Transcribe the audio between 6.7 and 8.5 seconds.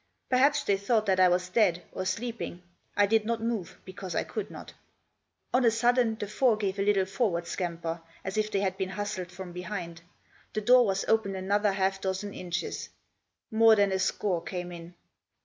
a little forward scamper, as if